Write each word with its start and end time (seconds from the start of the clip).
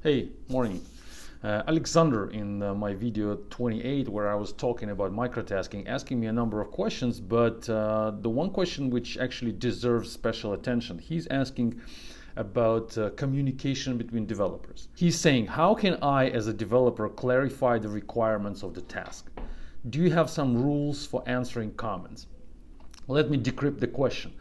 Hey, 0.00 0.28
morning. 0.48 0.80
Uh, 1.42 1.64
Alexander 1.66 2.30
in 2.30 2.62
uh, 2.62 2.72
my 2.72 2.94
video 2.94 3.34
28 3.50 4.08
where 4.08 4.28
I 4.28 4.36
was 4.36 4.52
talking 4.52 4.90
about 4.90 5.12
microtasking 5.12 5.88
asking 5.88 6.20
me 6.20 6.28
a 6.28 6.32
number 6.32 6.60
of 6.60 6.70
questions 6.70 7.18
but 7.18 7.68
uh, 7.68 8.12
the 8.20 8.30
one 8.30 8.50
question 8.50 8.90
which 8.90 9.18
actually 9.18 9.50
deserves 9.50 10.12
special 10.12 10.52
attention 10.52 11.00
he's 11.00 11.26
asking 11.32 11.80
about 12.36 12.96
uh, 12.96 13.10
communication 13.16 13.98
between 13.98 14.24
developers. 14.24 14.86
He's 14.94 15.18
saying 15.18 15.46
how 15.48 15.74
can 15.74 15.94
I 16.00 16.28
as 16.28 16.46
a 16.46 16.52
developer 16.52 17.08
clarify 17.08 17.80
the 17.80 17.88
requirements 17.88 18.62
of 18.62 18.74
the 18.74 18.82
task? 18.82 19.28
Do 19.90 19.98
you 19.98 20.12
have 20.12 20.30
some 20.30 20.62
rules 20.62 21.06
for 21.06 21.24
answering 21.26 21.74
comments? 21.74 22.28
Let 23.08 23.30
me 23.30 23.36
decrypt 23.36 23.80
the 23.80 23.88
question. 23.88 24.32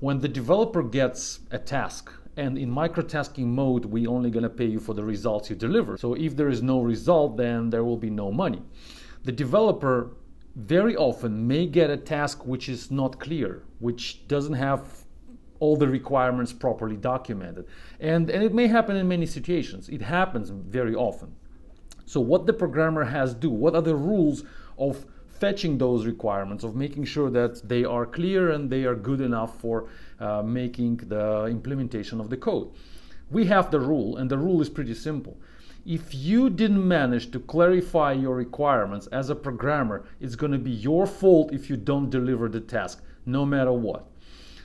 When 0.00 0.18
the 0.18 0.28
developer 0.28 0.82
gets 0.82 1.40
a 1.50 1.58
task 1.58 2.12
and 2.36 2.58
in 2.58 2.70
microtasking 2.70 3.46
mode 3.46 3.84
we 3.86 4.06
only 4.06 4.30
going 4.30 4.42
to 4.42 4.50
pay 4.50 4.66
you 4.66 4.78
for 4.78 4.94
the 4.94 5.04
results 5.04 5.48
you 5.50 5.56
deliver. 5.56 5.96
So 5.96 6.14
if 6.14 6.36
there 6.36 6.48
is 6.48 6.62
no 6.62 6.80
result 6.80 7.36
then 7.36 7.70
there 7.70 7.84
will 7.84 7.96
be 7.96 8.10
no 8.10 8.30
money. 8.30 8.62
The 9.24 9.32
developer 9.32 10.16
very 10.54 10.96
often 10.96 11.46
may 11.46 11.66
get 11.66 11.90
a 11.90 11.96
task 11.96 12.46
which 12.46 12.68
is 12.68 12.90
not 12.90 13.20
clear 13.20 13.62
which 13.78 14.26
doesn't 14.28 14.54
have 14.54 15.04
all 15.58 15.76
the 15.76 15.88
requirements 15.88 16.52
properly 16.52 16.96
documented. 16.96 17.66
And 18.00 18.30
and 18.30 18.42
it 18.42 18.52
may 18.52 18.66
happen 18.66 18.96
in 18.96 19.08
many 19.08 19.26
situations. 19.26 19.88
It 19.88 20.02
happens 20.02 20.50
very 20.50 20.94
often. 20.94 21.34
So 22.04 22.20
what 22.20 22.46
the 22.46 22.52
programmer 22.52 23.04
has 23.04 23.34
to 23.34 23.40
do 23.40 23.50
what 23.50 23.74
are 23.74 23.82
the 23.82 23.96
rules 23.96 24.44
of 24.78 25.06
fetching 25.40 25.78
those 25.78 26.06
requirements, 26.06 26.64
of 26.64 26.74
making 26.74 27.04
sure 27.04 27.30
that 27.30 27.68
they 27.68 27.84
are 27.84 28.06
clear 28.06 28.50
and 28.50 28.70
they 28.70 28.84
are 28.84 28.94
good 28.94 29.20
enough 29.20 29.60
for 29.60 29.88
uh, 30.20 30.42
making 30.42 30.96
the 31.08 31.46
implementation 31.46 32.20
of 32.20 32.30
the 32.30 32.36
code. 32.36 32.68
We 33.30 33.46
have 33.46 33.70
the 33.70 33.80
rule, 33.80 34.16
and 34.16 34.30
the 34.30 34.38
rule 34.38 34.60
is 34.60 34.70
pretty 34.70 34.94
simple. 34.94 35.36
If 35.84 36.14
you 36.14 36.50
didn't 36.50 36.86
manage 36.86 37.30
to 37.30 37.38
clarify 37.38 38.12
your 38.12 38.34
requirements 38.34 39.06
as 39.08 39.30
a 39.30 39.36
programmer, 39.36 40.04
it's 40.20 40.34
going 40.34 40.52
to 40.52 40.58
be 40.58 40.70
your 40.70 41.06
fault 41.06 41.52
if 41.52 41.70
you 41.70 41.76
don't 41.76 42.10
deliver 42.10 42.48
the 42.48 42.60
task, 42.60 43.02
no 43.24 43.44
matter 43.46 43.72
what. 43.72 44.06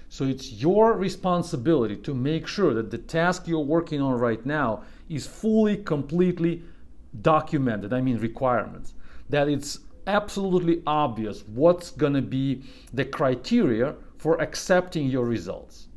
So 0.09 0.25
it's 0.25 0.51
your 0.51 0.93
responsibility 0.93 1.95
to 1.95 2.13
make 2.13 2.47
sure 2.47 2.73
that 2.73 2.91
the 2.91 2.97
task 2.97 3.47
you're 3.47 3.59
working 3.59 4.01
on 4.01 4.19
right 4.19 4.45
now 4.45 4.83
is 5.09 5.25
fully, 5.25 5.77
completely 5.77 6.63
documented. 7.21 7.93
I 7.93 8.01
mean, 8.01 8.17
requirements. 8.17 8.93
That 9.29 9.47
it's 9.47 9.79
absolutely 10.07 10.81
obvious 10.85 11.43
what's 11.47 11.91
going 11.91 12.13
to 12.13 12.21
be 12.21 12.63
the 12.93 13.05
criteria 13.05 13.95
for 14.17 14.41
accepting 14.41 15.07
your 15.07 15.25
results. 15.25 15.87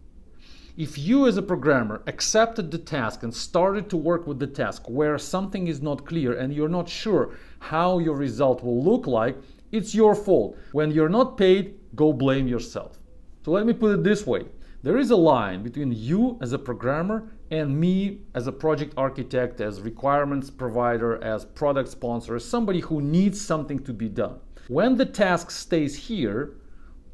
If 0.76 0.98
you, 0.98 1.28
as 1.28 1.36
a 1.36 1.42
programmer, 1.42 2.02
accepted 2.06 2.70
the 2.70 2.78
task 2.78 3.22
and 3.22 3.32
started 3.32 3.88
to 3.90 3.96
work 3.96 4.26
with 4.26 4.40
the 4.40 4.46
task 4.46 4.88
where 4.88 5.16
something 5.18 5.68
is 5.68 5.80
not 5.80 6.04
clear 6.04 6.32
and 6.36 6.52
you're 6.52 6.68
not 6.68 6.88
sure 6.88 7.34
how 7.60 7.98
your 7.98 8.16
result 8.16 8.64
will 8.64 8.82
look 8.82 9.06
like, 9.06 9.36
it's 9.70 9.94
your 9.94 10.14
fault. 10.14 10.58
When 10.72 10.90
you're 10.90 11.08
not 11.08 11.36
paid, 11.36 11.78
go 11.94 12.12
blame 12.12 12.48
yourself. 12.48 12.98
So 13.44 13.52
let 13.52 13.66
me 13.66 13.72
put 13.72 13.92
it 13.92 14.02
this 14.02 14.26
way 14.26 14.46
there 14.84 14.98
is 14.98 15.10
a 15.10 15.16
line 15.16 15.62
between 15.62 15.90
you 15.92 16.38
as 16.42 16.52
a 16.52 16.58
programmer 16.58 17.26
and 17.50 17.80
me 17.80 18.18
as 18.34 18.46
a 18.46 18.52
project 18.52 18.92
architect, 18.98 19.62
as 19.62 19.80
requirements 19.80 20.50
provider, 20.50 21.24
as 21.24 21.46
product 21.46 21.88
sponsor, 21.88 22.36
as 22.36 22.44
somebody 22.44 22.80
who 22.80 23.00
needs 23.00 23.40
something 23.40 23.78
to 23.78 23.94
be 23.94 24.10
done. 24.10 24.38
When 24.68 24.94
the 24.96 25.06
task 25.06 25.50
stays 25.50 25.96
here 25.96 26.56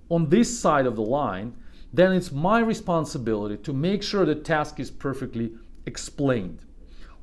on 0.09 0.29
this 0.31 0.59
side 0.59 0.85
of 0.85 0.97
the 0.97 1.03
line, 1.03 1.55
then 1.93 2.11
it's 2.13 2.33
my 2.33 2.59
responsibility 2.59 3.57
to 3.59 3.73
make 3.73 4.03
sure 4.03 4.27
the 4.27 4.35
task 4.35 4.81
is 4.81 4.91
perfectly 4.91 5.53
explained. 5.87 6.65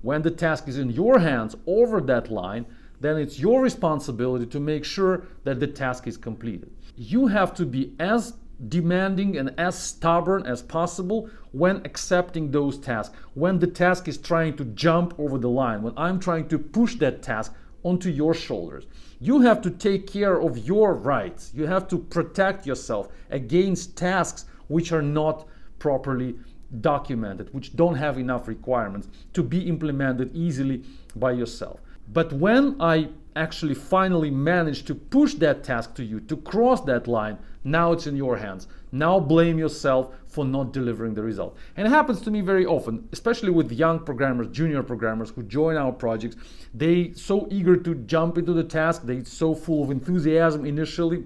When 0.02 0.22
the 0.22 0.32
task 0.32 0.70
is 0.70 0.78
in 0.78 0.92
your 0.92 1.20
hands 1.20 1.58
over 1.66 2.00
that 2.00 2.32
line, 2.32 2.66
then 3.02 3.18
it's 3.18 3.38
your 3.38 3.62
responsibility 3.62 4.46
to 4.46 4.62
make 4.62 4.86
sure 4.86 5.26
that 5.44 5.60
the 5.60 5.68
task 5.68 6.08
is 6.08 6.16
completed. 6.16 6.72
You 6.96 7.28
have 7.28 7.54
to 7.56 7.66
be 7.66 7.94
as 8.00 8.36
demanding 8.70 9.38
and 9.38 9.54
as 9.58 9.78
stubborn 9.78 10.46
as 10.46 10.62
possible 10.62 11.30
when 11.52 11.78
accepting 11.86 12.52
those 12.52 12.78
tasks. 12.78 13.16
When 13.34 13.60
the 13.60 13.68
task 13.68 14.08
is 14.08 14.18
trying 14.18 14.58
to 14.58 14.66
jump 14.66 15.20
over 15.20 15.38
the 15.38 15.50
line, 15.50 15.82
when 15.82 15.94
I'm 15.98 16.20
trying 16.20 16.48
to 16.50 16.58
push 16.60 16.96
that 16.96 17.22
task 17.22 17.54
onto 17.84 18.10
your 18.10 18.34
shoulders. 18.34 18.86
You 19.20 19.42
have 19.42 19.62
to 19.62 19.70
take 19.70 20.08
care 20.08 20.42
of 20.42 20.58
your 20.58 20.94
rights. 20.94 21.52
You 21.54 21.66
have 21.68 21.88
to 21.90 21.98
protect 21.98 22.66
yourself 22.66 23.10
against 23.30 23.98
tasks 23.98 24.46
which 24.68 24.92
are 24.92 25.02
not 25.02 25.48
properly 25.80 26.36
documented, 26.82 27.54
which 27.54 27.76
don't 27.76 27.96
have 27.96 28.18
enough 28.18 28.48
requirements 28.48 29.08
to 29.34 29.42
be 29.42 29.68
implemented 29.68 30.36
easily 30.36 30.84
by 31.16 31.32
yourself. 31.32 31.80
But 32.12 32.34
when 32.34 32.76
I 32.82 33.10
actually 33.38 33.76
finally 33.76 34.32
manage 34.32 34.84
to 34.86 34.96
push 34.96 35.36
that 35.36 35.64
task 35.64 35.94
to 35.96 36.04
you, 36.04 36.20
to 36.22 36.38
cross 36.38 36.82
that 36.82 37.08
line, 37.08 37.38
now 37.64 37.92
it's 37.92 38.08
in 38.08 38.16
your 38.16 38.38
hands. 38.38 38.68
Now 38.92 39.20
blame 39.20 39.60
yourself 39.60 40.16
for 40.28 40.46
not 40.46 40.72
delivering 40.72 41.14
the 41.14 41.24
result. 41.24 41.58
And 41.76 41.86
it 41.86 41.90
happens 41.90 42.22
to 42.22 42.32
me 42.32 42.42
very 42.42 42.66
often, 42.66 43.08
especially 43.12 43.50
with 43.50 43.72
young 43.72 44.00
programmers, 44.00 44.48
junior 44.48 44.84
programmers 44.84 45.32
who 45.32 45.44
join 45.44 45.76
our 45.76 45.92
projects. 45.92 46.38
They 46.74 47.12
so 47.14 47.48
eager 47.52 47.76
to 47.76 47.96
jump 47.96 48.38
into 48.38 48.54
the 48.54 48.64
task, 48.64 49.04
they 49.04 49.24
so 49.24 49.54
full 49.54 49.84
of 49.84 49.92
enthusiasm 49.92 50.66
initially 50.66 51.26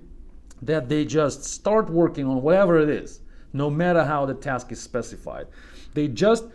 that 0.61 0.89
they 0.89 1.05
just 1.05 1.43
start 1.43 1.89
working 1.89 2.25
on 2.25 2.41
whatever 2.41 2.79
it 2.79 2.89
is, 2.89 3.22
no 3.53 3.69
matter 3.69 4.03
how 4.03 4.25
the 4.25 4.33
task 4.33 4.72
is 4.72 4.81
specified. 4.81 5.47
They 5.93 6.07
just 6.07 6.45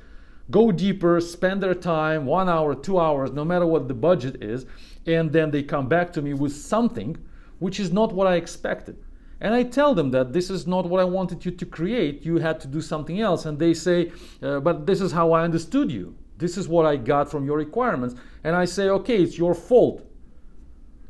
go 0.50 0.70
deeper, 0.70 1.20
spend 1.20 1.62
their 1.62 1.74
time, 1.74 2.26
one 2.26 2.48
hour, 2.48 2.74
two 2.74 2.98
hours, 2.98 3.32
no 3.32 3.44
matter 3.44 3.66
what 3.66 3.88
the 3.88 3.94
budget 3.94 4.42
is, 4.42 4.66
and 5.06 5.32
then 5.32 5.50
they 5.50 5.62
come 5.62 5.88
back 5.88 6.12
to 6.12 6.22
me 6.22 6.34
with 6.34 6.52
something 6.52 7.16
which 7.58 7.80
is 7.80 7.92
not 7.92 8.12
what 8.12 8.26
I 8.26 8.36
expected. 8.36 8.96
And 9.40 9.54
I 9.54 9.64
tell 9.64 9.94
them 9.94 10.10
that 10.12 10.32
this 10.32 10.50
is 10.50 10.66
not 10.66 10.86
what 10.86 11.00
I 11.00 11.04
wanted 11.04 11.44
you 11.44 11.50
to 11.50 11.66
create, 11.66 12.24
you 12.24 12.38
had 12.38 12.58
to 12.60 12.68
do 12.68 12.80
something 12.80 13.20
else. 13.20 13.44
And 13.44 13.58
they 13.58 13.74
say, 13.74 14.12
uh, 14.42 14.60
but 14.60 14.86
this 14.86 15.00
is 15.00 15.12
how 15.12 15.32
I 15.32 15.42
understood 15.42 15.92
you. 15.92 16.14
This 16.38 16.56
is 16.56 16.68
what 16.68 16.86
I 16.86 16.96
got 16.96 17.30
from 17.30 17.44
your 17.44 17.56
requirements. 17.56 18.14
And 18.44 18.56
I 18.56 18.64
say, 18.64 18.88
okay, 18.88 19.22
it's 19.22 19.36
your 19.36 19.54
fault. 19.54 20.02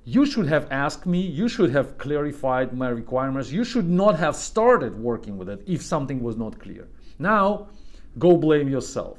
You 0.05 0.25
should 0.25 0.47
have 0.47 0.69
asked 0.71 1.05
me, 1.07 1.21
you 1.21 1.49
should 1.49 1.71
have 1.71 1.99
clarified 1.99 2.73
my 2.73 2.89
requirements, 2.89 3.51
you 3.51 3.65
should 3.65 3.89
not 3.89 4.17
have 4.19 4.37
started 4.37 4.97
working 4.97 5.37
with 5.37 5.49
it 5.49 5.63
if 5.67 5.83
something 5.83 6.23
was 6.23 6.37
not 6.37 6.61
clear. 6.61 6.89
Now, 7.19 7.69
go 8.19 8.37
blame 8.37 8.69
yourself. 8.69 9.19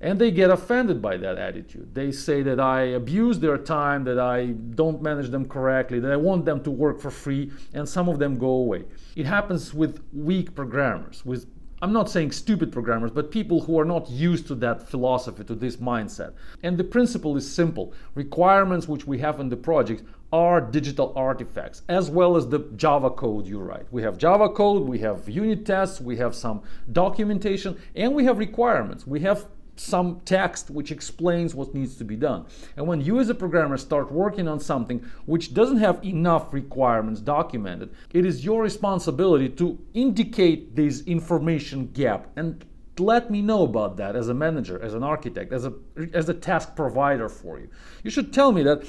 And 0.00 0.18
they 0.18 0.30
get 0.30 0.50
offended 0.50 1.02
by 1.02 1.18
that 1.18 1.36
attitude. 1.36 1.94
They 1.94 2.10
say 2.10 2.42
that 2.42 2.58
I 2.58 2.82
abuse 2.82 3.38
their 3.38 3.58
time, 3.58 4.04
that 4.04 4.18
I 4.18 4.46
don't 4.46 5.02
manage 5.02 5.28
them 5.28 5.46
correctly, 5.46 6.00
that 6.00 6.10
I 6.10 6.16
want 6.16 6.46
them 6.46 6.62
to 6.64 6.70
work 6.70 7.00
for 7.00 7.10
free, 7.10 7.52
and 7.74 7.86
some 7.86 8.08
of 8.08 8.18
them 8.18 8.38
go 8.38 8.48
away. 8.48 8.84
It 9.14 9.26
happens 9.26 9.74
with 9.74 10.02
weak 10.12 10.54
programmers, 10.54 11.24
with 11.24 11.46
I'm 11.82 11.94
not 11.94 12.10
saying 12.10 12.32
stupid 12.32 12.72
programmers, 12.72 13.10
but 13.10 13.30
people 13.30 13.62
who 13.62 13.78
are 13.78 13.86
not 13.86 14.10
used 14.10 14.46
to 14.48 14.54
that 14.56 14.86
philosophy, 14.86 15.44
to 15.44 15.54
this 15.54 15.76
mindset. 15.76 16.34
And 16.62 16.76
the 16.76 16.84
principle 16.84 17.38
is 17.38 17.50
simple 17.50 17.94
requirements 18.14 18.86
which 18.86 19.06
we 19.06 19.18
have 19.20 19.40
in 19.40 19.48
the 19.48 19.56
project 19.56 20.02
are 20.30 20.60
digital 20.60 21.12
artifacts, 21.16 21.82
as 21.88 22.10
well 22.10 22.36
as 22.36 22.48
the 22.48 22.60
Java 22.76 23.08
code 23.10 23.46
you 23.46 23.58
write. 23.60 23.86
We 23.90 24.02
have 24.02 24.18
Java 24.18 24.50
code, 24.50 24.86
we 24.86 24.98
have 24.98 25.26
unit 25.28 25.64
tests, 25.64 26.02
we 26.02 26.18
have 26.18 26.34
some 26.34 26.62
documentation, 26.92 27.78
and 27.96 28.14
we 28.14 28.24
have 28.24 28.38
requirements. 28.38 29.06
We 29.06 29.20
have 29.20 29.46
some 29.80 30.20
text 30.24 30.70
which 30.70 30.92
explains 30.92 31.54
what 31.54 31.74
needs 31.74 31.96
to 31.96 32.04
be 32.04 32.16
done. 32.16 32.44
And 32.76 32.86
when 32.86 33.00
you 33.00 33.18
as 33.18 33.30
a 33.30 33.34
programmer 33.34 33.78
start 33.78 34.12
working 34.12 34.46
on 34.46 34.60
something 34.60 35.04
which 35.26 35.54
doesn't 35.54 35.78
have 35.78 36.04
enough 36.04 36.52
requirements 36.52 37.20
documented, 37.20 37.94
it 38.12 38.26
is 38.26 38.44
your 38.44 38.62
responsibility 38.62 39.48
to 39.48 39.78
indicate 39.94 40.76
this 40.76 41.02
information 41.02 41.86
gap 41.92 42.28
and 42.36 42.64
let 42.98 43.30
me 43.30 43.40
know 43.40 43.62
about 43.62 43.96
that 43.96 44.14
as 44.14 44.28
a 44.28 44.34
manager, 44.34 44.78
as 44.82 44.92
an 44.92 45.02
architect, 45.02 45.52
as 45.52 45.64
a 45.64 45.72
as 46.12 46.28
a 46.28 46.34
task 46.34 46.76
provider 46.76 47.30
for 47.30 47.58
you. 47.58 47.70
You 48.04 48.10
should 48.10 48.32
tell 48.32 48.52
me 48.52 48.62
that 48.64 48.84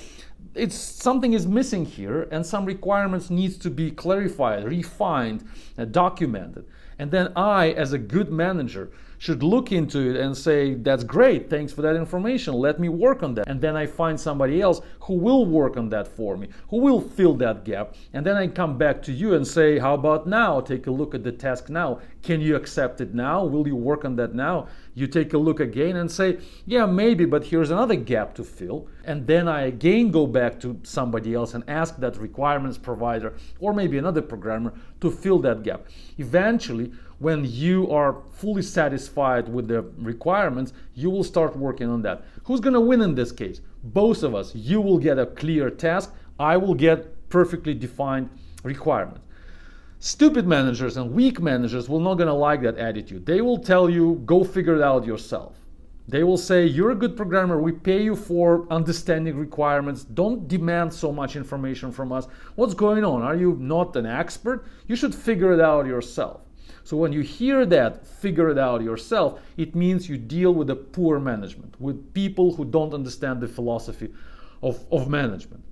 it's 0.53 0.75
something 0.75 1.31
is 1.31 1.47
missing 1.47 1.85
here 1.85 2.27
and 2.31 2.45
some 2.45 2.65
requirements 2.65 3.29
needs 3.29 3.57
to 3.59 3.69
be 3.69 3.91
clarified, 3.91 4.65
refined, 4.65 5.47
uh, 5.77 5.85
documented. 5.85 6.65
And 6.99 7.11
then 7.11 7.31
I 7.35 7.69
as 7.69 7.93
a 7.93 7.97
good 7.97 8.31
manager 8.31 8.91
should 9.21 9.43
look 9.43 9.71
into 9.71 9.99
it 9.99 10.15
and 10.15 10.35
say, 10.35 10.73
That's 10.73 11.03
great, 11.03 11.47
thanks 11.47 11.71
for 11.71 11.83
that 11.83 11.95
information, 11.95 12.55
let 12.55 12.79
me 12.79 12.89
work 12.89 13.21
on 13.21 13.35
that. 13.35 13.47
And 13.47 13.61
then 13.61 13.75
I 13.75 13.85
find 13.85 14.19
somebody 14.19 14.61
else 14.61 14.81
who 15.01 15.13
will 15.13 15.45
work 15.45 15.77
on 15.77 15.89
that 15.89 16.07
for 16.07 16.35
me, 16.35 16.47
who 16.69 16.77
will 16.77 16.99
fill 16.99 17.35
that 17.35 17.63
gap. 17.63 17.93
And 18.13 18.25
then 18.25 18.35
I 18.35 18.47
come 18.47 18.79
back 18.79 19.03
to 19.03 19.11
you 19.11 19.35
and 19.35 19.45
say, 19.45 19.77
How 19.77 19.93
about 19.93 20.25
now? 20.25 20.59
Take 20.59 20.87
a 20.87 20.91
look 20.91 21.13
at 21.13 21.23
the 21.23 21.31
task 21.31 21.69
now. 21.69 21.99
Can 22.23 22.41
you 22.41 22.55
accept 22.55 22.99
it 22.99 23.13
now? 23.13 23.45
Will 23.45 23.67
you 23.67 23.75
work 23.75 24.05
on 24.05 24.15
that 24.15 24.33
now? 24.33 24.67
You 24.95 25.05
take 25.05 25.33
a 25.33 25.37
look 25.37 25.59
again 25.59 25.97
and 25.97 26.11
say, 26.11 26.39
Yeah, 26.65 26.87
maybe, 26.87 27.25
but 27.25 27.43
here's 27.43 27.69
another 27.69 27.97
gap 27.97 28.33
to 28.35 28.43
fill. 28.43 28.87
And 29.05 29.27
then 29.27 29.47
I 29.47 29.67
again 29.67 30.09
go 30.09 30.25
back 30.25 30.59
to 30.61 30.79
somebody 30.81 31.35
else 31.35 31.53
and 31.53 31.63
ask 31.67 31.97
that 31.97 32.17
requirements 32.17 32.79
provider 32.79 33.35
or 33.59 33.71
maybe 33.71 33.99
another 33.99 34.23
programmer 34.23 34.73
to 35.01 35.11
fill 35.11 35.37
that 35.39 35.61
gap. 35.61 35.85
Eventually, 36.17 36.91
when 37.21 37.45
you 37.45 37.87
are 37.91 38.17
fully 38.31 38.63
satisfied 38.63 39.47
with 39.47 39.67
the 39.67 39.83
requirements, 39.99 40.73
you 40.95 41.07
will 41.07 41.23
start 41.23 41.55
working 41.55 41.87
on 41.87 42.01
that. 42.01 42.23
Who's 42.45 42.59
going 42.59 42.73
to 42.73 42.81
win 42.81 43.01
in 43.01 43.13
this 43.13 43.31
case? 43.31 43.61
Both 43.83 44.23
of 44.23 44.33
us. 44.33 44.55
You 44.55 44.81
will 44.81 44.97
get 44.97 45.19
a 45.19 45.27
clear 45.27 45.69
task, 45.69 46.11
I 46.39 46.57
will 46.57 46.73
get 46.73 47.29
perfectly 47.29 47.75
defined 47.75 48.31
requirements. 48.63 49.21
Stupid 49.99 50.47
managers 50.47 50.97
and 50.97 51.11
weak 51.13 51.39
managers 51.39 51.87
will 51.87 51.99
not 51.99 52.15
going 52.15 52.27
to 52.27 52.33
like 52.33 52.63
that 52.63 52.79
attitude. 52.79 53.23
They 53.23 53.41
will 53.41 53.59
tell 53.59 53.87
you, 53.87 54.19
go 54.25 54.43
figure 54.43 54.75
it 54.75 54.81
out 54.81 55.05
yourself. 55.05 55.53
They 56.07 56.23
will 56.23 56.39
say, 56.39 56.65
You're 56.65 56.89
a 56.89 56.95
good 56.95 57.15
programmer. 57.15 57.61
We 57.61 57.71
pay 57.71 58.01
you 58.03 58.15
for 58.15 58.65
understanding 58.71 59.37
requirements. 59.37 60.03
Don't 60.03 60.47
demand 60.47 60.91
so 60.91 61.11
much 61.11 61.35
information 61.35 61.91
from 61.91 62.11
us. 62.11 62.27
What's 62.55 62.73
going 62.73 63.05
on? 63.05 63.21
Are 63.21 63.35
you 63.35 63.55
not 63.59 63.95
an 63.95 64.07
expert? 64.07 64.65
You 64.87 64.95
should 64.95 65.13
figure 65.13 65.53
it 65.53 65.61
out 65.61 65.85
yourself. 65.85 66.41
So 66.83 66.97
when 66.97 67.13
you 67.13 67.21
hear 67.21 67.65
that, 67.67 68.05
figure 68.05 68.49
it 68.49 68.57
out 68.57 68.81
yourself, 68.81 69.39
it 69.57 69.75
means 69.75 70.09
you 70.09 70.17
deal 70.17 70.53
with 70.53 70.69
a 70.69 70.75
poor 70.75 71.19
management, 71.19 71.79
with 71.79 72.13
people 72.13 72.53
who 72.55 72.65
don't 72.65 72.93
understand 72.93 73.39
the 73.39 73.47
philosophy 73.47 74.09
of, 74.61 74.83
of 74.91 75.09
management. 75.09 75.63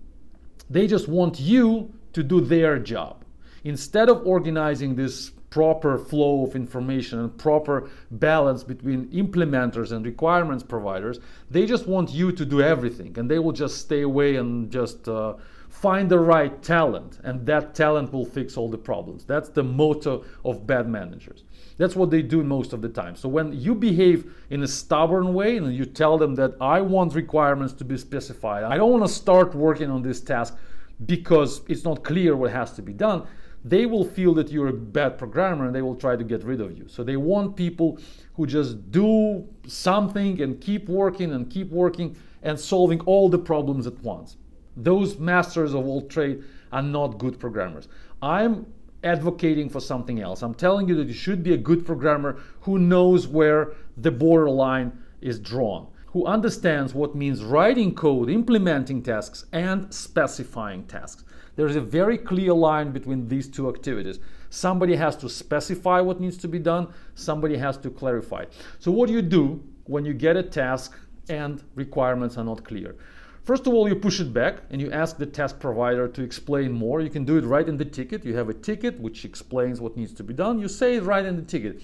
They 0.69 0.87
just 0.87 1.07
want 1.07 1.39
you 1.39 1.93
to 2.13 2.23
do 2.23 2.41
their 2.41 2.79
job. 2.79 3.25
Instead 3.63 4.07
of 4.09 4.25
organizing 4.25 4.95
this 4.95 5.31
proper 5.49 5.97
flow 5.97 6.43
of 6.43 6.55
information 6.55 7.19
and 7.19 7.37
proper 7.37 7.89
balance 8.11 8.63
between 8.63 9.07
implementers 9.07 9.91
and 9.91 10.05
requirements 10.05 10.63
providers. 10.63 11.19
They 11.49 11.65
just 11.65 11.87
want 11.87 12.11
you 12.11 12.31
to 12.31 12.45
do 12.45 12.61
everything 12.61 13.17
and 13.17 13.29
they 13.29 13.39
will 13.39 13.51
just 13.51 13.79
stay 13.79 14.01
away 14.01 14.35
and 14.35 14.71
just 14.71 15.07
uh, 15.07 15.35
find 15.69 16.09
the 16.09 16.19
right 16.19 16.61
talent 16.61 17.19
and 17.23 17.45
that 17.45 17.73
talent 17.73 18.11
will 18.11 18.25
fix 18.25 18.57
all 18.57 18.69
the 18.69 18.77
problems. 18.77 19.23
That's 19.23 19.49
the 19.49 19.63
motto 19.63 20.25
of 20.43 20.67
bad 20.67 20.89
managers. 20.89 21.43
That's 21.77 21.95
what 21.95 22.09
they 22.09 22.21
do 22.21 22.43
most 22.43 22.73
of 22.73 22.81
the 22.81 22.89
time. 22.89 23.15
So 23.15 23.29
when 23.29 23.53
you 23.53 23.73
behave 23.73 24.33
in 24.49 24.63
a 24.63 24.67
stubborn 24.67 25.33
way 25.33 25.57
and 25.57 25.73
you 25.73 25.85
tell 25.85 26.17
them 26.17 26.35
that 26.35 26.55
I 26.59 26.81
want 26.81 27.13
requirements 27.13 27.73
to 27.75 27.85
be 27.85 27.97
specified, 27.97 28.63
I 28.63 28.75
don't 28.75 28.91
want 28.91 29.05
to 29.05 29.13
start 29.13 29.55
working 29.55 29.89
on 29.89 30.01
this 30.01 30.19
task 30.19 30.57
because 31.05 31.61
it's 31.69 31.85
not 31.85 32.03
clear 32.03 32.35
what 32.35 32.51
has 32.51 32.73
to 32.73 32.81
be 32.81 32.91
done 32.91 33.25
they 33.63 33.85
will 33.85 34.05
feel 34.05 34.33
that 34.35 34.49
you're 34.49 34.67
a 34.67 34.73
bad 34.73 35.17
programmer 35.17 35.65
and 35.65 35.75
they 35.75 35.81
will 35.81 35.95
try 35.95 36.15
to 36.15 36.23
get 36.23 36.43
rid 36.43 36.61
of 36.61 36.77
you. 36.77 36.87
So 36.87 37.03
they 37.03 37.17
want 37.17 37.55
people 37.55 37.99
who 38.35 38.47
just 38.47 38.91
do 38.91 39.47
something 39.67 40.41
and 40.41 40.61
keep 40.61 40.87
working 40.87 41.33
and 41.33 41.49
keep 41.49 41.69
working 41.69 42.15
and 42.41 42.57
solving 42.57 43.01
all 43.01 43.27
the 43.27 43.37
problems 43.37 43.85
at 43.85 43.99
once. 43.99 44.37
Those 44.83 45.19
masters 45.19 45.73
of 45.73 45.85
all 45.85 46.07
trade 46.07 46.43
are 46.71 46.81
not 46.81 47.17
good 47.17 47.39
programmers. 47.39 47.87
I'm 48.21 48.65
advocating 49.03 49.69
for 49.69 49.79
something 49.79 50.21
else. 50.21 50.41
I'm 50.41 50.53
telling 50.53 50.87
you 50.87 50.95
that 50.95 51.07
you 51.07 51.13
should 51.13 51.43
be 51.43 51.53
a 51.53 51.57
good 51.57 51.85
programmer 51.85 52.39
who 52.61 52.79
knows 52.79 53.27
where 53.27 53.73
the 53.97 54.11
borderline 54.11 54.97
is 55.21 55.39
drawn, 55.39 55.87
who 56.07 56.25
understands 56.25 56.93
what 56.93 57.15
means 57.15 57.43
writing 57.43 57.93
code, 57.93 58.29
implementing 58.29 59.01
tasks, 59.01 59.45
and 59.51 59.93
specifying 59.93 60.83
tasks. 60.85 61.23
There's 61.55 61.75
a 61.75 61.81
very 61.81 62.17
clear 62.17 62.53
line 62.53 62.91
between 62.91 63.27
these 63.27 63.47
two 63.49 63.67
activities. 63.67 64.19
Somebody 64.49 64.95
has 64.95 65.15
to 65.17 65.29
specify 65.29 65.99
what 65.99 66.21
needs 66.21 66.37
to 66.37 66.47
be 66.47 66.59
done, 66.59 66.87
somebody 67.15 67.57
has 67.57 67.77
to 67.79 67.89
clarify. 67.89 68.45
So, 68.79 68.91
what 68.91 69.07
do 69.07 69.13
you 69.13 69.21
do 69.21 69.61
when 69.85 70.05
you 70.05 70.13
get 70.13 70.37
a 70.37 70.43
task 70.43 70.97
and 71.27 71.61
requirements 71.75 72.37
are 72.37 72.45
not 72.45 72.63
clear? 72.63 72.95
First 73.43 73.67
of 73.67 73.73
all, 73.73 73.87
you 73.87 73.95
push 73.95 74.19
it 74.19 74.33
back 74.33 74.61
and 74.69 74.79
you 74.79 74.91
ask 74.91 75.17
the 75.17 75.25
task 75.25 75.59
provider 75.59 76.07
to 76.07 76.23
explain 76.23 76.71
more. 76.71 77.01
You 77.01 77.09
can 77.09 77.25
do 77.25 77.37
it 77.37 77.45
right 77.45 77.67
in 77.67 77.77
the 77.77 77.85
ticket. 77.85 78.23
You 78.25 78.35
have 78.35 78.49
a 78.49 78.53
ticket 78.53 78.99
which 78.99 79.25
explains 79.25 79.81
what 79.81 79.97
needs 79.97 80.13
to 80.13 80.23
be 80.23 80.33
done. 80.33 80.59
You 80.59 80.67
say 80.67 80.95
it 80.95 81.03
right 81.03 81.25
in 81.25 81.35
the 81.35 81.41
ticket. 81.41 81.81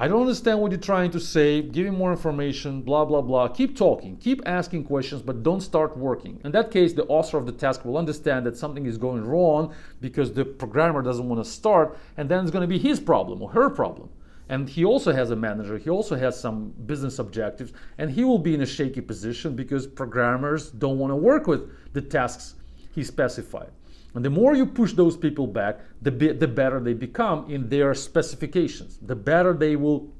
I 0.00 0.06
don't 0.06 0.20
understand 0.20 0.60
what 0.60 0.70
you're 0.70 0.80
trying 0.80 1.10
to 1.10 1.18
say. 1.18 1.60
Give 1.60 1.84
me 1.84 1.90
more 1.90 2.12
information, 2.12 2.82
blah, 2.82 3.04
blah, 3.04 3.20
blah. 3.20 3.48
Keep 3.48 3.76
talking, 3.76 4.16
keep 4.18 4.40
asking 4.46 4.84
questions, 4.84 5.22
but 5.22 5.42
don't 5.42 5.60
start 5.60 5.96
working. 5.96 6.40
In 6.44 6.52
that 6.52 6.70
case, 6.70 6.92
the 6.92 7.04
author 7.06 7.36
of 7.36 7.46
the 7.46 7.52
task 7.52 7.84
will 7.84 7.98
understand 7.98 8.46
that 8.46 8.56
something 8.56 8.86
is 8.86 8.96
going 8.96 9.24
wrong 9.24 9.74
because 10.00 10.32
the 10.32 10.44
programmer 10.44 11.02
doesn't 11.02 11.28
want 11.28 11.44
to 11.44 11.50
start, 11.50 11.98
and 12.16 12.28
then 12.28 12.42
it's 12.44 12.52
going 12.52 12.62
to 12.62 12.68
be 12.68 12.78
his 12.78 13.00
problem 13.00 13.42
or 13.42 13.50
her 13.50 13.68
problem. 13.68 14.08
And 14.48 14.68
he 14.68 14.84
also 14.84 15.12
has 15.12 15.30
a 15.30 15.36
manager, 15.36 15.76
he 15.76 15.90
also 15.90 16.16
has 16.16 16.38
some 16.40 16.72
business 16.86 17.18
objectives, 17.18 17.72
and 17.98 18.10
he 18.10 18.24
will 18.24 18.38
be 18.38 18.54
in 18.54 18.62
a 18.62 18.66
shaky 18.66 19.02
position 19.02 19.54
because 19.54 19.86
programmers 19.86 20.70
don't 20.70 20.98
want 20.98 21.10
to 21.10 21.16
work 21.16 21.46
with 21.46 21.70
the 21.92 22.00
tasks 22.00 22.54
he 22.94 23.04
specified. 23.04 23.70
And 24.14 24.24
the 24.24 24.30
more 24.30 24.54
you 24.54 24.64
push 24.64 24.94
those 24.94 25.16
people 25.16 25.46
back, 25.46 25.80
the, 26.00 26.10
be- 26.10 26.32
the 26.32 26.48
better 26.48 26.80
they 26.80 26.94
become 26.94 27.50
in 27.50 27.68
their 27.68 27.94
specifications, 27.94 28.98
the 29.02 29.14
better 29.14 29.52
they 29.52 29.76
will 29.76 30.10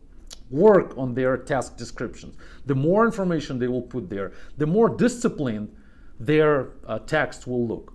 work 0.50 0.96
on 0.96 1.14
their 1.14 1.36
task 1.36 1.76
descriptions, 1.76 2.36
the 2.66 2.74
more 2.74 3.04
information 3.04 3.58
they 3.58 3.68
will 3.68 3.82
put 3.82 4.10
there, 4.10 4.32
the 4.58 4.66
more 4.66 4.88
disciplined 4.88 5.74
their 6.20 6.70
uh, 6.86 6.98
text 7.00 7.46
will 7.46 7.66
look. 7.66 7.94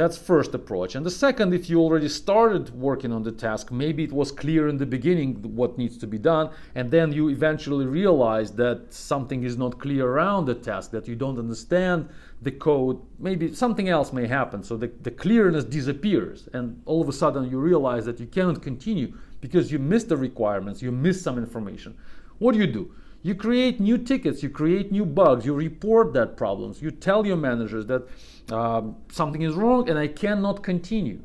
That's 0.00 0.16
first 0.16 0.54
approach. 0.54 0.94
And 0.94 1.04
the 1.04 1.10
second, 1.10 1.52
if 1.52 1.68
you 1.68 1.78
already 1.78 2.08
started 2.08 2.70
working 2.70 3.12
on 3.12 3.22
the 3.22 3.32
task, 3.32 3.70
maybe 3.70 4.02
it 4.02 4.12
was 4.12 4.32
clear 4.32 4.66
in 4.66 4.78
the 4.78 4.86
beginning 4.86 5.34
what 5.54 5.76
needs 5.76 5.98
to 5.98 6.06
be 6.06 6.16
done, 6.16 6.48
and 6.74 6.90
then 6.90 7.12
you 7.12 7.28
eventually 7.28 7.84
realize 7.84 8.50
that 8.52 8.94
something 8.94 9.44
is 9.44 9.58
not 9.58 9.78
clear 9.78 10.06
around 10.06 10.46
the 10.46 10.54
task, 10.54 10.90
that 10.92 11.06
you 11.06 11.16
don't 11.16 11.38
understand 11.38 12.08
the 12.40 12.50
code, 12.50 12.98
maybe 13.18 13.54
something 13.54 13.90
else 13.90 14.10
may 14.10 14.26
happen. 14.26 14.62
So 14.62 14.78
the, 14.78 14.90
the 15.02 15.10
clearness 15.10 15.64
disappears, 15.64 16.48
and 16.54 16.80
all 16.86 17.02
of 17.02 17.08
a 17.10 17.12
sudden 17.12 17.50
you 17.50 17.58
realize 17.58 18.06
that 18.06 18.18
you 18.18 18.26
cannot 18.26 18.62
continue 18.62 19.12
because 19.42 19.70
you 19.70 19.78
missed 19.78 20.08
the 20.08 20.16
requirements, 20.16 20.80
you 20.80 20.92
missed 20.92 21.22
some 21.22 21.36
information. 21.36 21.94
What 22.38 22.52
do 22.52 22.58
you 22.58 22.66
do? 22.66 22.90
You 23.22 23.34
create 23.34 23.80
new 23.80 23.98
tickets, 23.98 24.42
you 24.42 24.48
create 24.48 24.90
new 24.90 25.04
bugs, 25.04 25.44
you 25.44 25.52
report 25.52 26.14
that 26.14 26.38
problems, 26.38 26.80
you 26.80 26.90
tell 26.90 27.26
your 27.26 27.36
managers 27.36 27.84
that 27.84 28.08
um, 28.52 28.96
something 29.10 29.42
is 29.42 29.54
wrong 29.54 29.88
and 29.88 29.98
I 29.98 30.08
cannot 30.08 30.62
continue. 30.62 31.20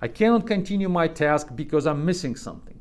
I 0.00 0.08
cannot 0.08 0.46
continue 0.46 0.88
my 0.88 1.08
task 1.08 1.48
because 1.54 1.86
I'm 1.86 2.04
missing 2.04 2.36
something. 2.36 2.78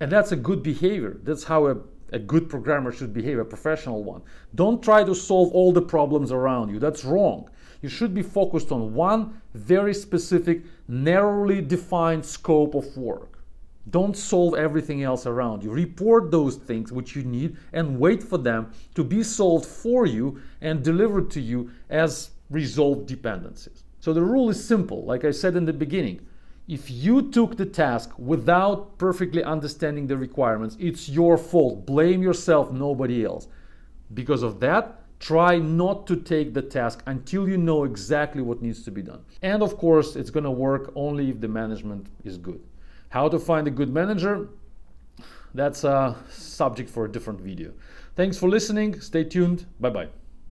And 0.00 0.10
that's 0.10 0.32
a 0.32 0.36
good 0.36 0.62
behavior. 0.62 1.18
That's 1.22 1.44
how 1.44 1.66
a, 1.66 1.76
a 2.12 2.18
good 2.18 2.48
programmer 2.48 2.92
should 2.92 3.12
behave, 3.12 3.38
a 3.38 3.44
professional 3.44 4.02
one. 4.02 4.22
Don't 4.54 4.82
try 4.82 5.04
to 5.04 5.14
solve 5.14 5.52
all 5.52 5.72
the 5.72 5.82
problems 5.82 6.32
around 6.32 6.70
you. 6.70 6.78
That's 6.78 7.04
wrong. 7.04 7.50
You 7.82 7.88
should 7.88 8.14
be 8.14 8.22
focused 8.22 8.72
on 8.72 8.94
one 8.94 9.40
very 9.54 9.94
specific, 9.94 10.62
narrowly 10.88 11.62
defined 11.62 12.24
scope 12.24 12.74
of 12.74 12.96
work. 12.96 13.38
Don't 13.88 14.16
solve 14.16 14.54
everything 14.54 15.02
else 15.02 15.26
around 15.26 15.64
you. 15.64 15.70
Report 15.70 16.30
those 16.30 16.56
things 16.56 16.92
which 16.92 17.16
you 17.16 17.22
need 17.22 17.56
and 17.72 17.98
wait 17.98 18.22
for 18.22 18.36
them 18.38 18.72
to 18.94 19.02
be 19.02 19.22
solved 19.22 19.64
for 19.64 20.06
you 20.06 20.40
and 20.60 20.84
delivered 20.84 21.30
to 21.30 21.40
you 21.40 21.70
as 21.88 22.30
resolved 22.50 23.06
dependencies. 23.06 23.84
So 24.00 24.12
the 24.12 24.22
rule 24.22 24.50
is 24.50 24.62
simple. 24.62 25.04
Like 25.04 25.24
I 25.24 25.30
said 25.30 25.56
in 25.56 25.64
the 25.64 25.72
beginning, 25.72 26.26
if 26.68 26.90
you 26.90 27.30
took 27.30 27.56
the 27.56 27.66
task 27.66 28.12
without 28.18 28.96
perfectly 28.98 29.42
understanding 29.42 30.06
the 30.06 30.16
requirements, 30.16 30.76
it's 30.78 31.08
your 31.08 31.36
fault. 31.36 31.86
Blame 31.86 32.22
yourself, 32.22 32.70
nobody 32.70 33.24
else. 33.24 33.48
Because 34.14 34.42
of 34.42 34.60
that, 34.60 35.00
try 35.18 35.58
not 35.58 36.06
to 36.06 36.16
take 36.16 36.54
the 36.54 36.62
task 36.62 37.02
until 37.06 37.48
you 37.48 37.58
know 37.58 37.84
exactly 37.84 38.42
what 38.42 38.62
needs 38.62 38.82
to 38.84 38.90
be 38.90 39.02
done. 39.02 39.22
And 39.42 39.62
of 39.62 39.76
course, 39.76 40.16
it's 40.16 40.30
going 40.30 40.44
to 40.44 40.50
work 40.50 40.92
only 40.94 41.30
if 41.30 41.40
the 41.40 41.48
management 41.48 42.06
is 42.24 42.38
good. 42.38 42.60
How 43.10 43.28
to 43.28 43.38
find 43.38 43.66
a 43.66 43.70
good 43.70 43.92
manager? 43.92 44.48
That's 45.52 45.84
a 45.84 46.16
subject 46.30 46.88
for 46.88 47.04
a 47.04 47.10
different 47.10 47.40
video. 47.40 47.72
Thanks 48.14 48.38
for 48.38 48.48
listening. 48.48 49.00
Stay 49.00 49.24
tuned. 49.24 49.66
Bye 49.80 49.90
bye. 49.90 50.19